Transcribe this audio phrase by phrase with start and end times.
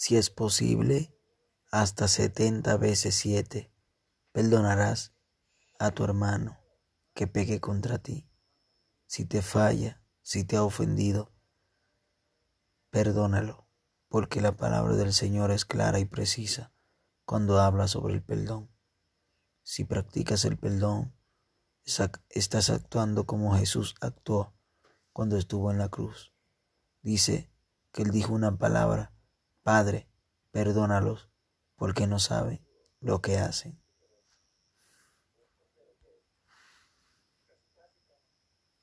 [0.00, 1.14] si es posible,
[1.70, 3.70] hasta setenta veces siete,
[4.32, 5.12] perdonarás
[5.78, 6.58] a tu hermano
[7.12, 8.26] que peque contra ti.
[9.04, 11.34] Si te falla, si te ha ofendido,
[12.88, 13.68] perdónalo,
[14.08, 16.72] porque la palabra del Señor es clara y precisa
[17.26, 18.70] cuando habla sobre el perdón.
[19.62, 21.14] Si practicas el perdón,
[21.84, 24.54] estás actuando como Jesús actuó
[25.12, 26.32] cuando estuvo en la cruz.
[27.02, 27.52] Dice
[27.92, 29.12] que él dijo una palabra,
[29.62, 30.08] Padre,
[30.50, 31.30] perdónalos,
[31.76, 32.66] porque no saben
[33.00, 33.82] lo que hacen.